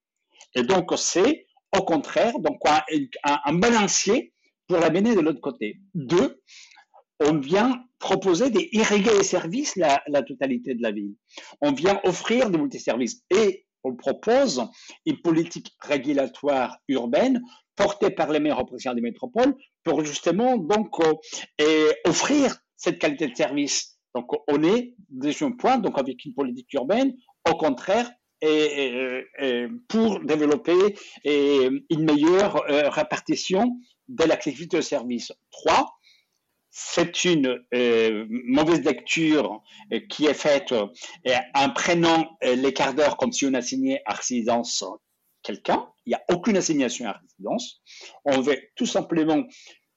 [0.55, 2.61] Et donc, c'est au contraire donc
[3.25, 4.33] un, balancier
[4.67, 5.81] pour l'amener de l'autre côté.
[5.95, 6.43] Deux,
[7.21, 11.15] on vient proposer des irriguer les services la, totalité de la ville.
[11.61, 14.65] On vient offrir des multiservices et on propose
[15.07, 17.43] une politique régulatoire urbaine
[17.75, 20.91] portée par les maires représentants des métropoles pour justement donc
[21.61, 23.99] euh, offrir cette qualité de service.
[24.15, 27.15] Donc on est déjà un point donc avec une politique urbaine
[27.49, 28.11] au contraire
[28.43, 33.79] et, pour développer une meilleure euh, répartition
[34.09, 35.33] de l'activité de service.
[35.51, 35.95] Trois,
[36.71, 40.75] c'est une euh, mauvaise lecture euh, qui est faite
[41.55, 44.85] en prenant les quarts d'heure comme si on assignait à résidence
[45.43, 45.89] quelqu'un.
[46.07, 47.81] Il n'y a aucune assignation à résidence.
[48.25, 49.45] On veut tout simplement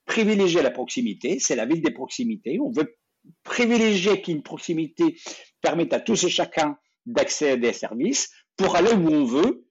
[0.04, 1.38] privilégier la proximité.
[1.40, 2.58] C'est la ville des proximités.
[2.60, 2.96] On veut
[3.42, 5.16] privilégier qu'une proximité
[5.60, 9.66] permette à tous et chacun d'accès à des services pour aller où on veut,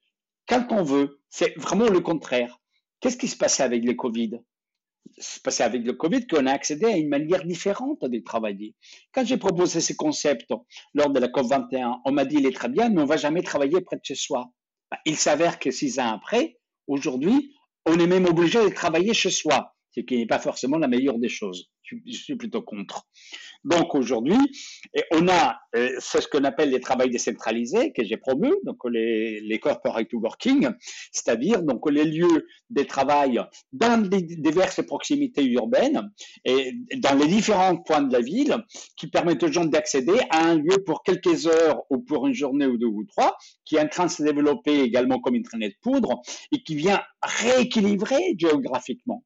[0.47, 1.21] quand on veut.
[1.29, 2.59] C'est vraiment le contraire.
[2.99, 4.39] Qu'est-ce qui se passait avec le Covid?
[5.17, 8.75] Se passait avec le Covid qu'on a accédé à une manière différente de travailler.
[9.11, 10.51] Quand j'ai proposé ce concept
[10.93, 13.43] lors de la COP21, on m'a dit il est très bien, mais on va jamais
[13.43, 14.49] travailler près de chez soi.
[14.89, 17.53] Bah, il s'avère que six ans après, aujourd'hui,
[17.85, 21.19] on est même obligé de travailler chez soi, ce qui n'est pas forcément la meilleure
[21.19, 21.69] des choses
[22.05, 23.07] je suis plutôt contre.
[23.65, 24.37] Donc aujourd'hui,
[25.11, 29.41] on a, euh, c'est ce qu'on appelle les travails décentralisés que j'ai promu, donc les,
[29.41, 30.69] les corporate working,
[31.11, 33.41] c'est-à-dire donc les lieux de travail
[33.73, 36.11] dans les diverses proximités urbaines
[36.45, 38.55] et dans les différents points de la ville
[38.97, 42.67] qui permettent aux gens d'accéder à un lieu pour quelques heures ou pour une journée
[42.67, 45.69] ou deux ou trois, qui est en train de se développer également comme une traînée
[45.69, 49.23] de poudre et qui vient rééquilibrer géographiquement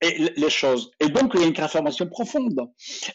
[0.00, 0.90] et les choses.
[1.00, 2.70] Et donc, il y a une transformation profonde.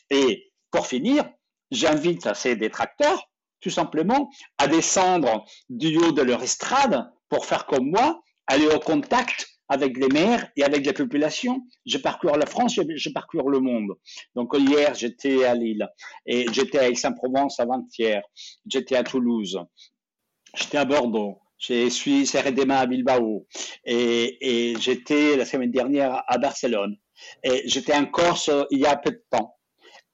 [0.09, 1.29] Et pour finir,
[1.71, 7.89] j'invite ces détracteurs, tout simplement, à descendre du haut de leur estrade pour faire comme
[7.89, 11.61] moi, aller au contact avec les maires et avec les populations.
[11.85, 13.91] Je parcours la France, je, je parcours le monde.
[14.35, 15.87] Donc hier, j'étais à Lille
[16.25, 18.21] et j'étais à Aix-en-Provence avant-hier,
[18.65, 19.59] j'étais à Toulouse,
[20.55, 23.47] j'étais à Bordeaux, je suis CRDMA à Bilbao
[23.83, 26.95] et, et j'étais la semaine dernière à Barcelone
[27.43, 29.55] et j'étais en Corse il y a peu de temps.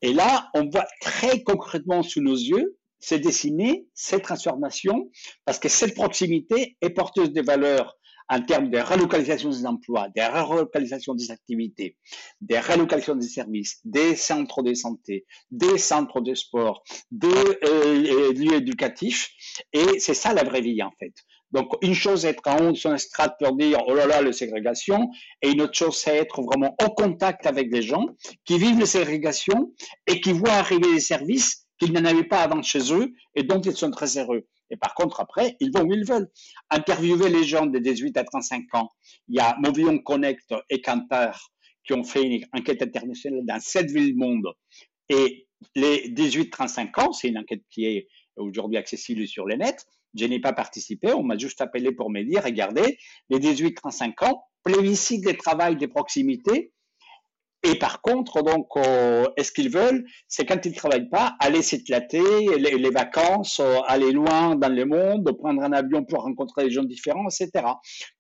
[0.02, 5.10] Et là, on voit très concrètement sous nos yeux se dessiner cette transformation
[5.46, 7.98] parce que cette proximité est porteuse de valeurs
[8.30, 11.98] en termes de relocalisation des emplois, de relocalisation des activités,
[12.42, 18.56] de relocalisation des services, des centres de santé, des centres de sport, des euh, lieux
[18.56, 19.30] éducatifs.
[19.74, 21.14] Et c'est ça la vraie vie, en fait.
[21.54, 24.34] Donc, une chose, est être en haut son estrade pour dire, oh là là, la
[24.34, 25.10] ségrégation,
[25.42, 28.08] et une autre chose, c'est être vraiment au contact avec des gens
[28.44, 29.72] qui vivent la ségrégation
[30.08, 33.62] et qui voient arriver des services qu'ils n'en avaient pas avant chez eux et dont
[33.62, 34.48] ils sont très heureux.
[34.72, 36.28] Et par contre, après, ils vont où ils veulent.
[36.72, 38.90] Interviewer les gens de 18 à 35 ans.
[39.28, 41.52] Il y a Movillon Connect et Cantar
[41.86, 44.48] qui ont fait une enquête internationale dans sept villes du monde.
[45.10, 49.86] Et les 18-35 ans, c'est une enquête qui est aujourd'hui accessible sur le net.
[50.16, 52.98] Je n'ai pas participé, on m'a juste appelé pour me dire, regardez,
[53.30, 56.72] les 18-35 ans, plébiscite des travails de proximité,
[57.66, 62.22] et par contre, donc, euh, est-ce qu'ils veulent C'est quand ils travaillent pas, aller s'éclater,
[62.58, 66.84] les, vacances, euh, aller loin dans le monde, prendre un avion pour rencontrer des gens
[66.84, 67.66] différents, etc.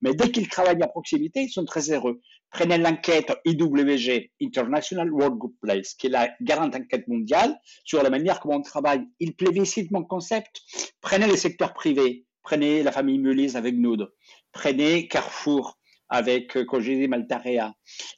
[0.01, 2.21] Mais dès qu'ils travaillent à proximité, ils sont très heureux.
[2.51, 7.53] Prenez l'enquête IWG, International World Place, qui est la grande enquête mondiale
[7.84, 9.01] sur la manière comment on travaille.
[9.19, 10.62] Il plébiscite mon concept.
[11.01, 12.25] Prenez les secteurs privés.
[12.43, 14.08] Prenez la famille Meulise avec Nude.
[14.53, 15.77] Prenez Carrefour
[16.13, 17.73] avec euh, Cogésie Maltarea.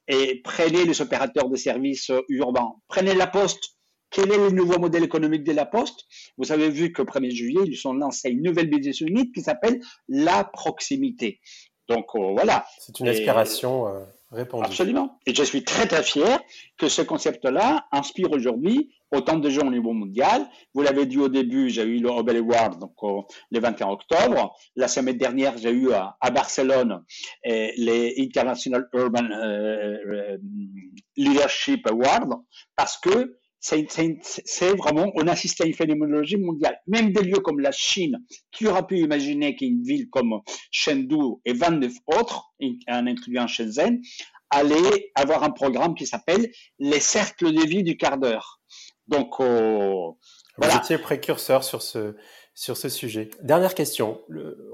[0.09, 2.73] Et prenez les opérateurs de services euh, urbains.
[2.89, 3.63] Prenez la Poste.
[4.11, 6.01] Quel est le nouveau modèle économique de la Poste?
[6.37, 9.79] Vous avez vu qu'au 1er juillet, ils ont lancé une nouvelle business unit qui s'appelle
[10.09, 11.39] la proximité.
[11.87, 12.65] Donc euh, voilà.
[12.79, 13.85] C'est une inspiration
[14.29, 14.65] répandue.
[14.65, 15.17] Absolument.
[15.25, 16.41] Et je suis très très fier
[16.77, 20.47] que ce concept-là inspire aujourd'hui autant de gens au niveau mondial.
[20.73, 22.95] Vous l'avez dit au début, j'ai eu le Nobel Award donc,
[23.51, 24.55] le 21 octobre.
[24.75, 27.03] La semaine dernière, j'ai eu à, Barcelone
[27.43, 30.37] les International Urban euh, euh,
[31.15, 32.33] Leadership Award
[32.75, 36.79] parce que c'est vraiment, on assiste à une phénoménologie mondiale.
[36.85, 38.19] Même des lieux comme la Chine,
[38.51, 42.43] qui aura pu imaginer qu'une ville comme Chengdu et 29 autres,
[42.87, 44.01] en incluant Shenzhen,
[44.51, 48.61] allait avoir un programme qui s'appelle les cercles de vie du quart d'heure.
[49.07, 50.11] Donc, euh,
[50.57, 52.15] Vous étiez précurseur sur ce,
[52.53, 53.29] sur ce sujet.
[53.41, 54.21] Dernière question.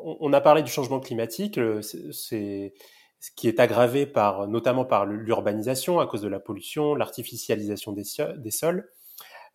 [0.04, 1.60] on, a parlé du changement climatique.
[1.82, 2.74] C'est
[3.22, 8.04] ce qui est aggravé par, notamment par l'urbanisation à cause de la pollution, l'artificialisation des,
[8.38, 8.90] des, sols,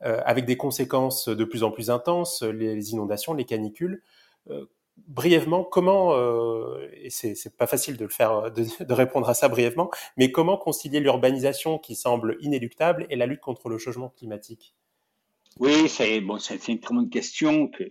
[0.03, 4.03] euh, avec des conséquences de plus en plus intenses, les, inondations, les canicules.
[4.51, 4.67] Euh,
[5.09, 9.49] brièvement, comment, euh, et c'est pas facile de le faire, de, de, répondre à ça
[9.49, 14.75] brièvement, mais comment concilier l'urbanisation qui semble inéluctable et la lutte contre le changement climatique?
[15.59, 16.37] Oui, c'est bon,
[16.69, 17.85] une très bonne question qui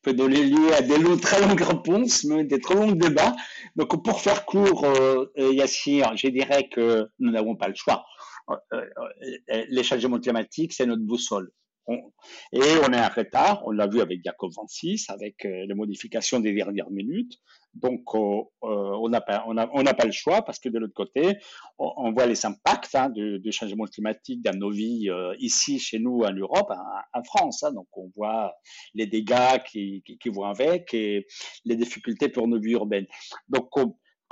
[0.00, 3.36] peut donner lieu à des longs, très longues réponses, mais des très longs débats.
[3.76, 8.04] Donc, pour faire court, euh, Yassir, je dirais que nous n'avons pas le choix.
[8.50, 11.52] Euh, euh, les changements climatiques, c'est notre boussole
[11.88, 16.38] et on est en retard, on l'a vu avec Jacob 26, avec euh, les modifications
[16.38, 17.38] des dernières minutes.
[17.74, 20.94] Donc, euh, euh, on n'a pas, on on pas le choix parce que de l'autre
[20.94, 21.38] côté,
[21.78, 26.32] on, voit les impacts hein, du, changement climatique dans nos vies ici, chez nous, en
[26.32, 26.70] Europe,
[27.14, 27.62] en, France.
[27.62, 27.72] Hein.
[27.72, 28.54] donc, on voit
[28.94, 31.26] les dégâts qui, qui, vont avec et
[31.64, 33.06] les difficultés pour nos vies urbaines.
[33.48, 33.70] Donc,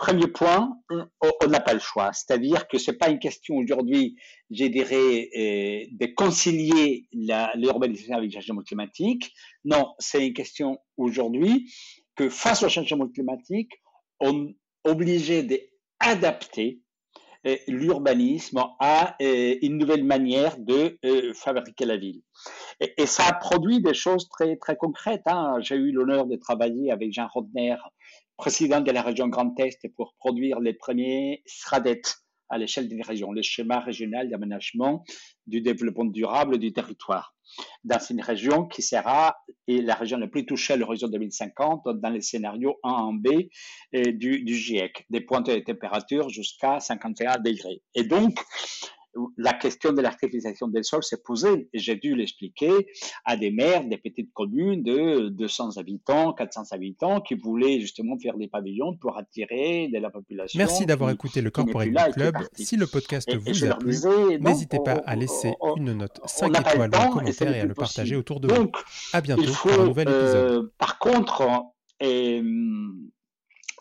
[0.01, 2.11] Premier point, on n'a pas le choix.
[2.15, 4.17] C'est-à-dire que c'est pas une question aujourd'hui,
[4.51, 9.31] je dirais, euh, de concilier l'urbanisation avec le changement climatique.
[9.67, 11.71] Non, c'est une question aujourd'hui
[12.17, 13.73] que face au changement climatique,
[14.21, 16.81] on est obligé d'adapter
[17.47, 20.99] euh, l'urbanisme à euh, une nouvelle manière de
[21.35, 22.23] fabriquer la ville.
[22.81, 25.25] Et, ça a produit des choses très très concrètes.
[25.27, 25.57] Hein.
[25.61, 27.77] J'ai eu l'honneur de travailler avec Jean Rodner
[28.41, 32.01] président de la région Grand Est pour produire les premiers SRADET
[32.49, 35.05] à l'échelle d'une région, le schéma régional d'aménagement
[35.47, 37.35] du développement durable du territoire.
[37.85, 39.37] Dans une région qui sera
[39.69, 43.29] et la région la plus touchée à l'horizon 2050 dans les scénarios 1 en B
[43.93, 47.83] du, du GIEC, des pointes de température jusqu'à 51 degrés.
[47.95, 48.39] Et donc,
[49.37, 52.87] la question de l'artificialisation des sols s'est posée et j'ai dû l'expliquer
[53.25, 58.37] à des maires des petites communes de 200 habitants, 400 habitants qui voulaient justement faire
[58.37, 60.59] des pavillons pour attirer de la population.
[60.59, 62.37] Merci d'avoir écouté le Corporate Club.
[62.55, 63.97] Si le podcast vous a plu,
[64.41, 68.41] n'hésitez pas à laisser une note 5 étoiles en commentaire et à le partager autour
[68.41, 68.71] de vous.
[69.13, 70.51] À bientôt pour un nouvel épisode.
[70.51, 71.43] Euh, par contre,
[72.03, 72.43] euh,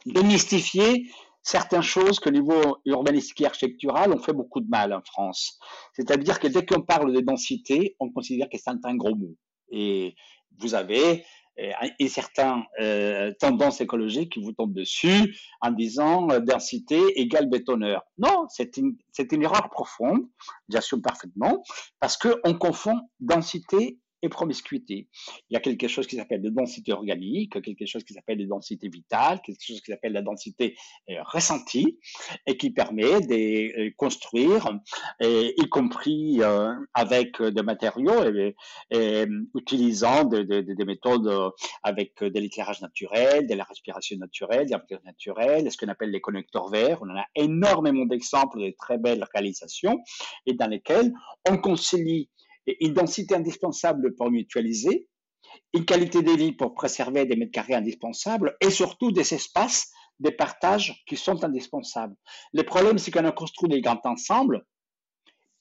[0.05, 1.09] démystifier
[1.41, 5.59] certaines choses que au niveau urbanistique et architectural, on fait beaucoup de mal en France.
[5.93, 9.35] C'est-à-dire que dès qu'on parle de densité, on considère que c'est un gros mot.
[9.71, 10.15] Et
[10.59, 11.23] vous avez
[11.59, 17.49] euh, une certaine euh, tendance écologique qui vous tombe dessus en disant euh, densité égale
[17.49, 18.03] bétonneur.
[18.17, 18.95] Non, c'est une,
[19.31, 20.21] une erreur profonde,
[20.69, 21.61] j'assume parfaitement,
[21.99, 25.07] parce qu'on confond densité et promiscuité.
[25.49, 28.47] Il y a quelque chose qui s'appelle la densité organique, quelque chose qui s'appelle la
[28.47, 30.75] densité vitale, quelque chose qui s'appelle la densité
[31.09, 31.99] euh, ressentie,
[32.45, 34.69] et qui permet de euh, construire,
[35.21, 38.23] y compris euh, avec des matériaux,
[38.91, 41.51] et, utilisant des méthodes
[41.83, 46.21] avec de l'éclairage naturel, de la respiration naturelle, de la naturelle, ce qu'on appelle les
[46.21, 46.99] connecteurs verts.
[47.01, 49.99] On en a énormément d'exemples de très belles réalisations,
[50.45, 51.13] et dans lesquelles
[51.49, 52.29] on concilie
[52.67, 55.07] une densité indispensable pour mutualiser,
[55.73, 60.31] une qualité de vie pour préserver des mètres carrés indispensables et surtout des espaces, des
[60.31, 62.15] partages qui sont indispensables.
[62.53, 64.65] Le problème, c'est qu'on a construit des grands ensembles,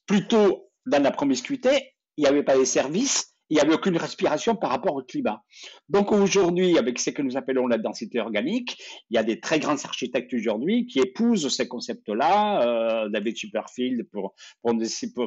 [0.07, 4.57] plutôt dans la promiscuité, il n'y avait pas de services, il n'y avait aucune respiration
[4.57, 5.43] par rapport au climat.
[5.89, 8.79] Donc aujourd'hui, avec ce que nous appelons la densité organique,
[9.11, 12.63] il y a des très grands architectes aujourd'hui qui épousent ces concepts-là.
[12.63, 14.75] Euh, David Superfield, pour, pour,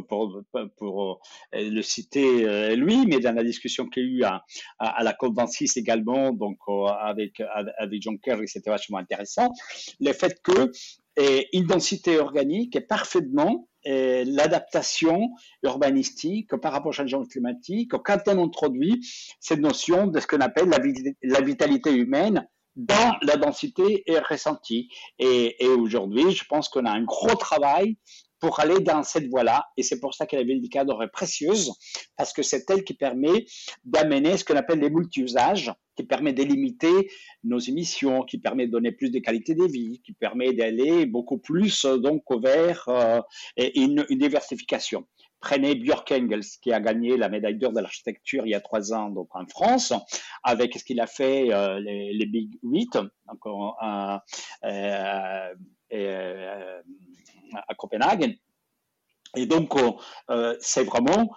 [0.08, 0.44] pour,
[0.78, 1.22] pour,
[1.56, 4.44] euh, le citer euh, lui, mais dans la discussion qu'il y a eu à,
[4.80, 7.42] à, la COP26 également, donc euh, avec,
[7.78, 9.50] avec John Kerry, c'était vachement intéressant.
[10.00, 10.72] Le fait que
[11.54, 15.30] une densité organique est parfaitement l'adaptation
[15.64, 19.06] urbanistique par rapport au changement climatique, quand on introduit
[19.40, 24.90] cette notion de ce qu'on appelle la, vitalité humaine dans la densité ressentie.
[25.20, 27.98] Et, et aujourd'hui, je pense qu'on a un gros travail
[28.42, 29.68] pour aller dans cette voie-là.
[29.78, 31.72] Et c'est pour ça que la ville cadre est précieuse,
[32.18, 33.46] parce que c'est elle qui permet
[33.86, 37.10] d'amener ce qu'on appelle les multi-usages, qui permet de limiter
[37.44, 41.38] nos émissions, qui permet de donner plus de qualité de vie, qui permet d'aller beaucoup
[41.38, 43.22] plus donc vers euh,
[43.76, 45.06] une, diversification.
[45.40, 48.94] Prenez Björk Engels, qui a gagné la médaille d'or de l'architecture il y a trois
[48.94, 49.92] ans donc en France,
[50.44, 54.18] avec ce qu'il a fait euh, les, Big 8, donc, euh,
[55.94, 56.82] euh,
[57.54, 58.38] à Copenhague.
[59.36, 59.74] Et donc,
[60.30, 61.32] euh, c'est vraiment,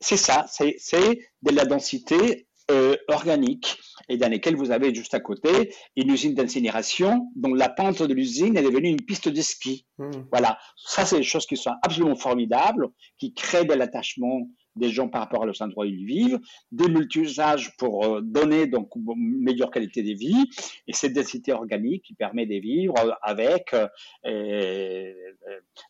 [0.00, 3.78] c'est ça, c'est de la densité euh, organique
[4.08, 8.14] et dans lesquelles vous avez juste à côté une usine d'incinération dont la pente de
[8.14, 9.86] l'usine est devenue une piste de ski.
[9.98, 10.10] Mmh.
[10.32, 12.88] Voilà, ça c'est des choses qui sont absolument formidables,
[13.18, 16.40] qui créent de l'attachement des gens par rapport à leurs endroits où ils vivent,
[16.72, 20.50] des multi-usages pour euh, donner donc meilleure qualité de vie,
[20.86, 23.88] et cette densité organique qui permet de vivre avec euh,
[24.26, 25.12] euh,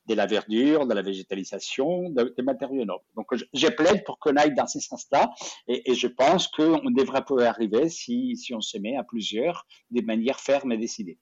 [0.07, 3.05] de la verdure, de la végétalisation, des matériaux nobles.
[3.16, 5.30] Donc je, plaide pour qu'on aille dans ce sens-là,
[5.66, 9.66] et, et, je pense qu'on devrait pouvoir arriver si, si on se met à plusieurs
[9.91, 11.18] de manière ferme et décidée.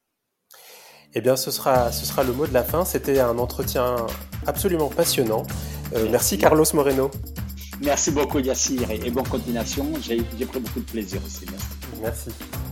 [1.14, 2.84] Eh bien, ce sera, ce sera le mot de la fin.
[2.84, 3.96] C'était un entretien
[4.46, 5.42] absolument passionnant.
[6.10, 7.10] merci Carlos Moreno.
[7.82, 9.86] Merci beaucoup Yassir et, bonne continuation.
[10.00, 11.44] J'ai pris beaucoup de plaisir aussi.
[11.50, 11.66] Merci.
[12.00, 12.71] merci.